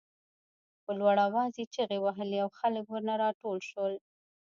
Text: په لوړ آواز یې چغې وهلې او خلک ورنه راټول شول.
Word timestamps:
په 0.83 0.91
لوړ 0.99 1.15
آواز 1.27 1.51
یې 1.59 1.65
چغې 1.75 1.97
وهلې 2.01 2.37
او 2.43 2.49
خلک 2.59 2.85
ورنه 2.89 3.13
راټول 3.23 3.57
شول. 3.69 3.93